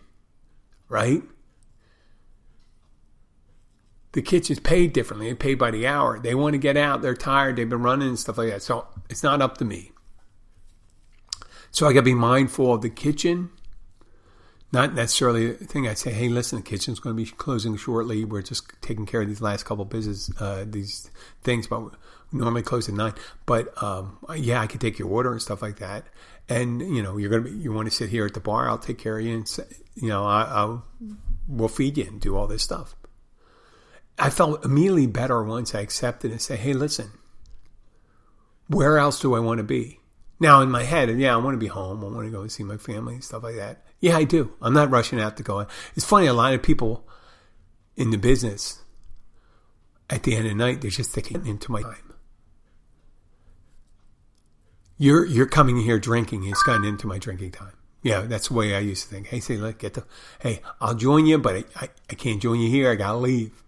[0.89, 1.23] right?
[4.15, 5.27] The kitchen's paid differently.
[5.27, 6.17] They pay by the hour.
[6.17, 7.01] They want to get out.
[7.01, 7.57] They're tired.
[7.57, 8.63] They've been running and stuff like that.
[8.63, 9.91] So it's not up to me.
[11.71, 13.49] So I got to be mindful of the kitchen.
[14.71, 18.23] Not necessarily a thing I'd say, hey, listen, the kitchen's going to be closing shortly.
[18.23, 21.11] We're just taking care of these last couple business, uh, these
[21.43, 21.89] things, but we
[22.31, 23.15] normally close at nine.
[23.45, 26.05] But um, yeah, I could take your order and stuff like that
[26.47, 28.77] and you know you're gonna be, you want to sit here at the bar i'll
[28.77, 29.59] take care of you and
[29.95, 30.85] you know I, i'll
[31.47, 32.95] we'll feed you and do all this stuff
[34.17, 37.11] i felt immediately better once i accepted and say hey listen
[38.67, 39.99] where else do i want to be
[40.39, 42.51] now in my head yeah i want to be home i want to go and
[42.51, 45.43] see my family and stuff like that yeah i do i'm not rushing out to
[45.43, 47.07] go it's funny a lot of people
[47.95, 48.81] in the business
[50.09, 52.05] at the end of the night they're just thinking into my time
[54.97, 56.43] you're you're coming here drinking.
[56.43, 57.73] He's gotten into my drinking time.
[58.01, 59.27] Yeah, that's the way I used to think.
[59.27, 60.05] Hey, say, let get the.
[60.39, 62.91] Hey, I'll join you, but I, I, I can't join you here.
[62.91, 63.63] I gotta leave.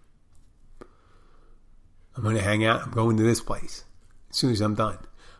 [2.18, 2.82] I'm gonna hang out.
[2.82, 3.84] I'm going to this place
[4.28, 4.98] as soon as I'm done.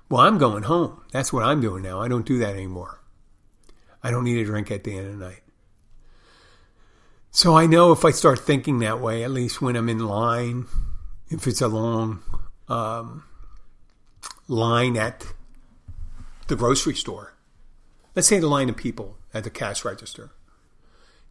[0.09, 1.03] Well, I'm going home.
[1.11, 2.01] That's what I'm doing now.
[2.01, 3.01] I don't do that anymore.
[4.01, 5.43] I don't need a drink at the end of the night.
[7.33, 10.67] So I know if I start thinking that way, at least when I'm in line,
[11.31, 12.23] if it's a long
[12.69, 13.25] um,
[14.47, 15.27] line at
[16.47, 17.35] the grocery store.
[18.15, 20.31] Let's say the line of people at the cash register.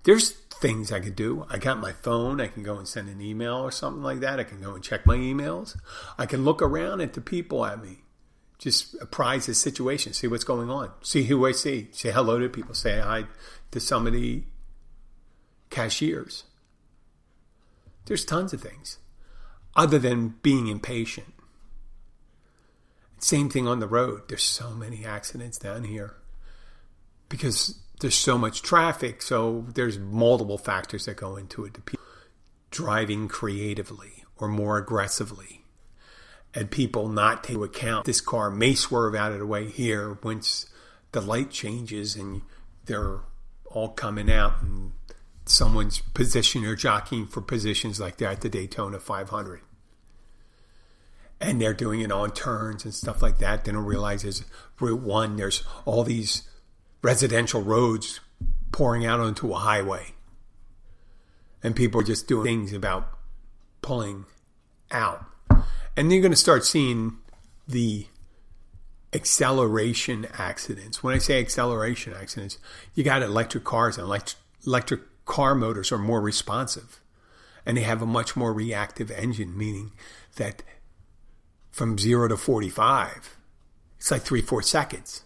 [0.07, 1.45] There's things I could do.
[1.49, 2.39] I got my phone.
[2.39, 4.39] I can go and send an email or something like that.
[4.39, 5.77] I can go and check my emails.
[6.17, 8.03] I can look around at the people at me.
[8.57, 12.47] Just apprise the situation, see what's going on, see who I see, say hello to
[12.47, 13.25] people, say hi
[13.71, 14.43] to some of the
[15.69, 16.45] cashiers.
[18.05, 18.99] There's tons of things
[19.75, 21.33] other than being impatient.
[23.19, 24.29] Same thing on the road.
[24.29, 26.15] There's so many accidents down here
[27.27, 29.21] because there's so much traffic.
[29.21, 31.85] So there's multiple factors that go into it.
[31.85, 32.05] People
[32.71, 35.63] driving creatively or more aggressively,
[36.53, 40.17] and people not take into account this car may swerve out of the way here
[40.23, 40.67] once
[41.11, 42.41] the light changes and
[42.85, 43.21] they're
[43.65, 44.91] all coming out and
[45.45, 49.61] someone's position or jockeying for positions like that at the Daytona 500
[51.39, 53.63] and they're doing it on turns and stuff like that.
[53.63, 54.43] They don't realize there's
[54.79, 56.47] Route 1, there's all these
[57.07, 58.19] residential roads
[58.73, 60.07] pouring out onto a highway.
[61.63, 63.07] And people are just doing things about
[63.81, 64.25] pulling
[64.91, 65.23] out.
[65.49, 65.63] And
[65.95, 67.17] then you're going to start seeing
[67.65, 68.07] the
[69.13, 71.01] acceleration accidents.
[71.01, 72.57] When I say acceleration accidents,
[72.93, 74.35] you got electric cars and electric,
[74.65, 76.99] electric car motors are more responsive
[77.65, 79.93] and they have a much more reactive engine, meaning
[80.35, 80.61] that
[81.71, 83.37] from zero to 45,
[83.97, 85.23] it's like three, four seconds.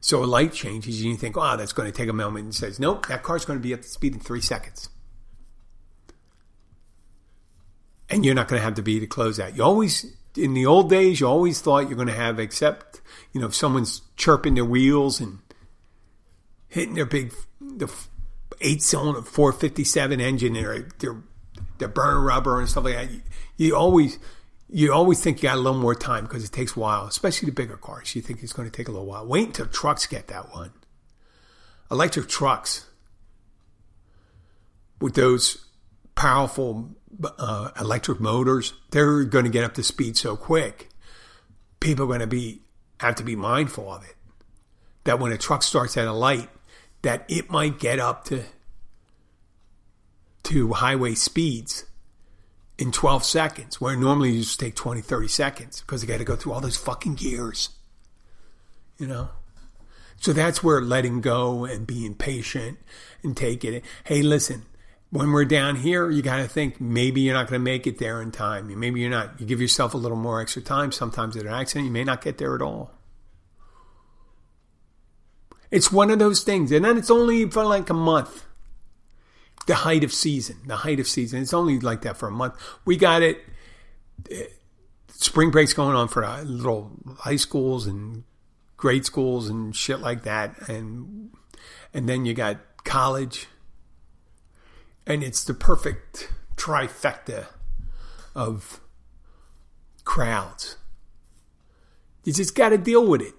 [0.00, 2.54] So a light changes, and you think, oh, that's going to take a moment, and
[2.54, 4.88] says, nope, that car's going to be at the speed in three seconds.
[8.08, 9.56] And you're not going to have to be to close that.
[9.56, 13.00] You always, in the old days, you always thought you're going to have, except,
[13.32, 15.40] you know, if someone's chirping their wheels and
[16.68, 17.92] hitting their big, the
[18.60, 21.22] eight cylinder 457 engine, they're, they're,
[21.78, 23.10] they're burning rubber and stuff like that.
[23.10, 23.22] You,
[23.56, 24.18] you always,
[24.68, 27.46] you always think you got a little more time because it takes a while, especially
[27.46, 28.14] the bigger cars.
[28.16, 29.26] You think it's going to take a little while.
[29.26, 30.72] Wait until trucks get that one.
[31.90, 32.86] Electric trucks
[35.00, 35.66] with those
[36.16, 36.96] powerful
[37.38, 40.88] uh, electric motors, they're going to get up to speed so quick.
[41.80, 42.62] People are going to be
[43.00, 44.16] have to be mindful of it.
[45.04, 46.48] That when a truck starts at a light,
[47.02, 48.42] that it might get up to
[50.44, 51.85] to highway speeds
[52.78, 56.24] in 12 seconds, where normally you just take 20, 30 seconds because you got to
[56.24, 57.70] go through all those fucking gears.
[58.98, 59.28] You know?
[60.18, 62.78] So that's where letting go and being patient
[63.22, 63.84] and taking it.
[64.04, 64.62] Hey, listen,
[65.10, 67.98] when we're down here, you got to think maybe you're not going to make it
[67.98, 68.78] there in time.
[68.78, 69.40] Maybe you're not.
[69.40, 70.92] You give yourself a little more extra time.
[70.92, 72.92] Sometimes at an accident, you may not get there at all.
[75.70, 76.72] It's one of those things.
[76.72, 78.44] And then it's only for like a month
[79.66, 80.58] the height of season.
[80.66, 81.42] The height of season.
[81.42, 82.54] It's only like that for a month.
[82.84, 83.38] We got it.
[85.08, 88.24] Spring break's going on for uh, little high schools and
[88.76, 91.30] grade schools and shit like that, and
[91.92, 93.48] and then you got college,
[95.06, 97.46] and it's the perfect trifecta
[98.34, 98.80] of
[100.04, 100.76] crowds.
[102.24, 103.34] You just got to deal with it.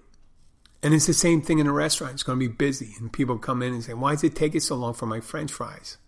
[0.80, 2.14] And it's the same thing in a restaurant.
[2.14, 4.60] It's going to be busy, and people come in and say, "Why does it take
[4.62, 5.98] so long for my French fries?"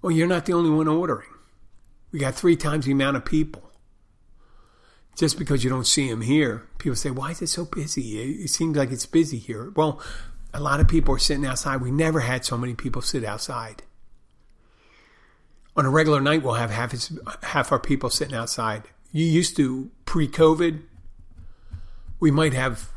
[0.00, 1.28] Well, you're not the only one ordering.
[2.12, 3.70] We got three times the amount of people.
[5.16, 8.20] Just because you don't see them here, people say, why is it so busy?
[8.42, 9.72] It seems like it's busy here.
[9.74, 10.00] Well,
[10.54, 11.80] a lot of people are sitting outside.
[11.80, 13.82] We never had so many people sit outside.
[15.76, 16.94] On a regular night, we'll have half,
[17.42, 18.84] half our people sitting outside.
[19.12, 20.82] You used to, pre COVID,
[22.20, 22.90] we might have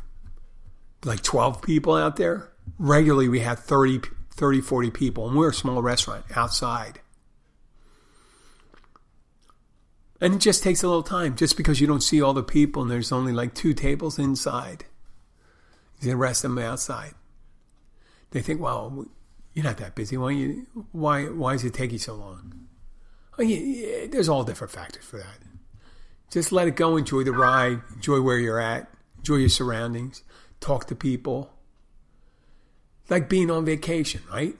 [1.04, 2.52] like 12 people out there.
[2.78, 4.02] Regularly, we have 30,
[4.34, 7.00] 30, 40 people, and we're a small restaurant outside.
[10.20, 12.82] And it just takes a little time just because you don't see all the people
[12.82, 14.84] and there's only like two tables inside.
[16.00, 17.14] The rest of them outside.
[18.30, 19.06] They think, well,
[19.52, 20.16] you're not that busy.
[20.16, 22.68] Why, you, why, why does it taking so long?
[23.38, 25.38] Oh, yeah, there's all different factors for that.
[26.30, 26.96] Just let it go.
[26.96, 27.82] Enjoy the ride.
[27.94, 28.88] Enjoy where you're at.
[29.18, 30.22] Enjoy your surroundings.
[30.60, 31.51] Talk to people
[33.12, 34.56] like being on vacation, right?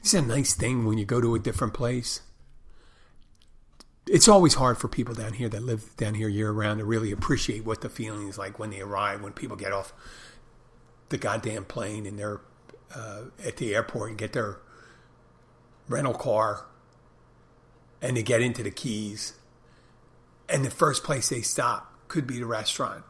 [0.00, 2.20] It's a nice thing when you go to a different place.
[4.06, 7.10] It's always hard for people down here that live down here year round to really
[7.10, 9.94] appreciate what the feeling is like when they arrive, when people get off
[11.08, 12.42] the goddamn plane and they're
[12.94, 14.58] uh, at the airport and get their
[15.88, 16.66] rental car
[18.02, 19.32] and they get into the Keys.
[20.46, 23.04] And the first place they stop could be the restaurant.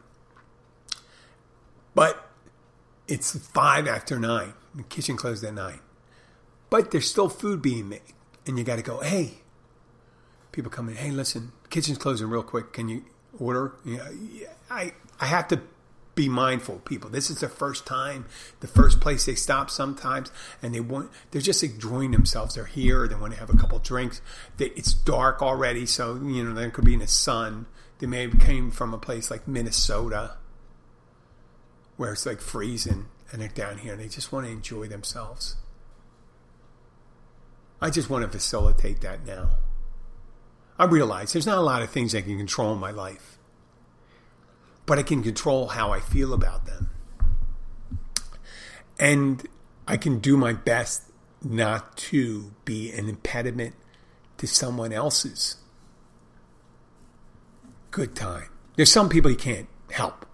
[1.93, 2.28] But
[3.09, 4.53] it's five after nine.
[4.75, 5.79] The kitchen closed at nine.
[6.69, 8.01] But there's still food being made.
[8.45, 9.39] And you got to go, hey,
[10.51, 12.73] people come in, hey, listen, kitchen's closing real quick.
[12.73, 13.03] Can you
[13.37, 13.73] order?
[14.69, 15.61] I, I have to
[16.15, 17.09] be mindful, people.
[17.09, 18.25] This is the first time,
[18.59, 20.31] the first place they stop sometimes,
[20.61, 22.55] and they want, they're just enjoying themselves.
[22.55, 24.21] They're here, they want to have a couple drinks.
[24.57, 27.67] They, it's dark already, so, you know, they could be in the sun.
[27.99, 30.35] They may have came from a place like Minnesota
[31.99, 35.57] where it's like freezing and they're down here and they just want to enjoy themselves.
[37.81, 39.49] I just want to facilitate that now.
[40.77, 43.37] I realize there's not a lot of things I can control in my life,
[44.85, 46.89] but I can control how I feel about them.
[48.97, 49.45] And
[49.85, 51.03] I can do my best
[51.43, 53.75] not to be an impediment
[54.37, 55.57] to someone else's
[57.91, 58.47] good time.
[58.77, 60.25] There's some people you can't help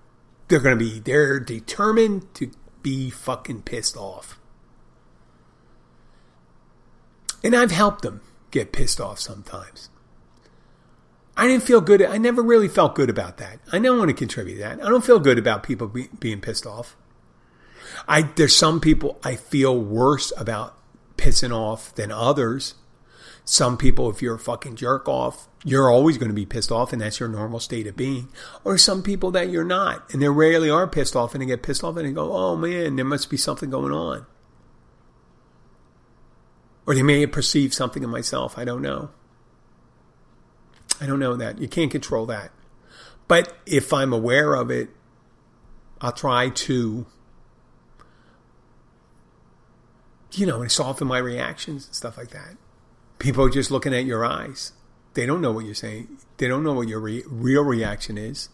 [0.47, 4.39] they're going to be they're determined to be fucking pissed off.
[7.43, 8.21] And I've helped them
[8.51, 9.89] get pissed off sometimes.
[11.37, 12.01] I didn't feel good.
[12.01, 13.59] I never really felt good about that.
[13.71, 14.83] I don't want to contribute to that.
[14.83, 16.95] I don't feel good about people be, being pissed off.
[18.07, 20.77] I there's some people I feel worse about
[21.17, 22.75] pissing off than others.
[23.47, 26.91] Some people, if you're a fucking jerk off, you're always going to be pissed off,
[26.91, 28.27] and that's your normal state of being.
[28.63, 31.61] Or some people that you're not, and they rarely are pissed off, and they get
[31.61, 34.25] pissed off, and they go, "Oh man, there must be something going on."
[36.87, 38.57] Or they may have perceived something in myself.
[38.57, 39.09] I don't know.
[40.99, 41.59] I don't know that.
[41.59, 42.51] You can't control that.
[43.27, 44.89] But if I'm aware of it,
[46.01, 47.05] I'll try to,
[50.31, 52.57] you know, soften my reactions and stuff like that.
[53.19, 54.73] People are just looking at your eyes.
[55.13, 56.17] They don't know what you're saying.
[56.37, 58.49] They don't know what your re- real reaction is.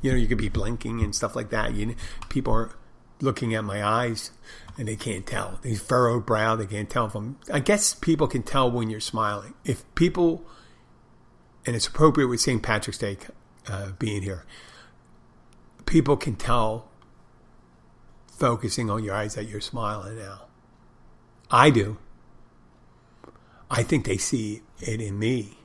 [0.00, 1.74] You know, you could be blinking and stuff like that.
[1.74, 1.96] You,
[2.28, 2.70] people are
[3.20, 4.30] looking at my eyes
[4.76, 5.58] and they can't tell.
[5.62, 7.36] These furrowed brow, they can't tell I'm.
[7.52, 9.54] I guess people can tell when you're smiling.
[9.64, 10.44] If people,
[11.66, 12.62] and it's appropriate with St.
[12.62, 13.18] Patrick's Day
[13.68, 14.44] uh, being here,
[15.84, 16.88] people can tell
[18.28, 20.42] focusing on your eyes that you're smiling now.
[21.50, 21.98] I do.
[23.70, 25.58] I think they see it in me.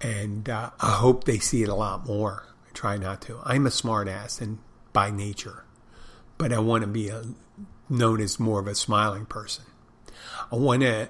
[0.00, 2.44] And uh, I hope they see it a lot more.
[2.68, 3.40] I try not to.
[3.44, 4.58] I'm a smartass and
[4.92, 5.64] by nature,
[6.36, 7.24] but I want to be a,
[7.88, 9.64] known as more of a smiling person.
[10.52, 11.08] I want to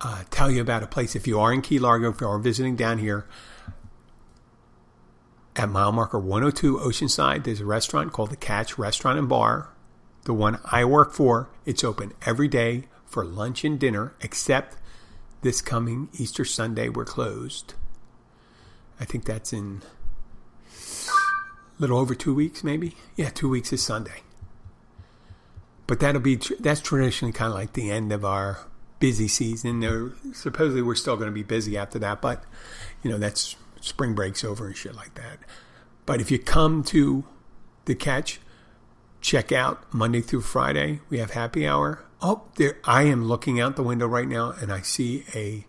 [0.00, 1.16] uh, tell you about a place.
[1.16, 3.26] If you are in Key Largo, if you are visiting down here
[5.56, 9.70] at mile marker 102 Oceanside, there's a restaurant called the Catch Restaurant and Bar.
[10.24, 14.76] The one I work for, it's open every day for lunch and dinner, except
[15.42, 17.74] this coming Easter Sunday, we're closed.
[19.00, 19.82] I think that's in
[21.78, 22.96] a little over two weeks, maybe.
[23.16, 24.22] Yeah, two weeks is Sunday.
[25.86, 28.58] But that'll be that's traditionally kind of like the end of our
[28.98, 29.80] busy season.
[29.80, 32.44] There, supposedly we're still going to be busy after that, but
[33.02, 35.38] you know that's spring breaks over and shit like that.
[36.04, 37.24] But if you come to
[37.84, 38.40] the catch,
[39.20, 41.00] check out Monday through Friday.
[41.08, 42.04] We have happy hour.
[42.20, 42.78] Oh, there!
[42.84, 45.64] I am looking out the window right now, and I see a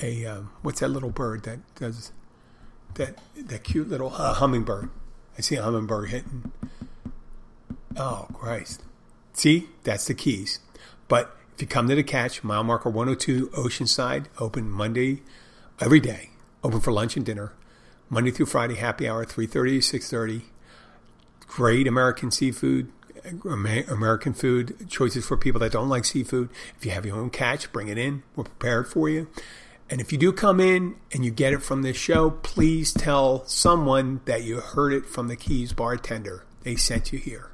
[0.00, 2.12] a um, what's that little bird that does
[2.94, 4.90] that that cute little uh, hummingbird?
[5.36, 6.52] I see a hummingbird hitting.
[7.96, 8.84] Oh Christ!
[9.32, 10.60] See, that's the keys.
[11.08, 15.22] But if you come to the catch, mile marker 102 Oceanside, open Monday
[15.80, 16.30] every day,
[16.62, 17.52] open for lunch and dinner,
[18.08, 20.42] Monday through Friday, happy hour 3:30 to 6:30.
[21.48, 22.92] Great American seafood,
[23.44, 26.50] American food choices for people that don't like seafood.
[26.76, 28.22] If you have your own catch, bring it in.
[28.36, 29.28] We're prepared for you.
[29.90, 33.44] And if you do come in and you get it from this show, please tell
[33.46, 36.44] someone that you heard it from the Keys bartender.
[36.62, 37.50] They sent you here.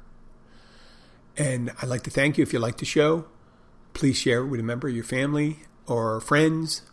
[1.35, 3.25] And I'd like to thank you if you like the show.
[3.93, 6.83] Please share it with a member of your family or friends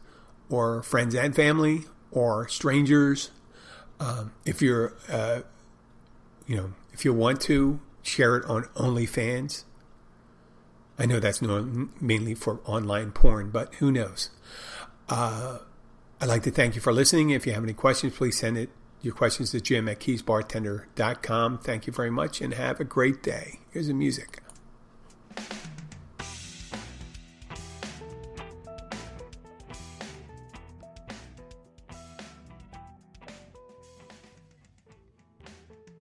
[0.49, 3.31] or friends and family or strangers.
[4.01, 5.41] Um, if you're, uh,
[6.47, 9.65] you know, if you want to, share it on OnlyFans.
[10.99, 14.31] I know that's mainly for online porn, but who knows?
[15.09, 15.59] Uh,
[16.21, 17.31] I'd like to thank you for listening.
[17.31, 18.71] If you have any questions, please send it
[19.03, 21.59] your questions to jim at keysbartender.com.
[21.59, 23.61] Thank you very much and have a great day.
[23.71, 24.41] Here's the music.